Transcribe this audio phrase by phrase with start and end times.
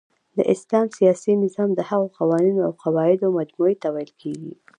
[0.37, 4.53] د اسلام سیاسی نظام د هغو قوانینو اوقواعدو مجموعی ته ویل کیږی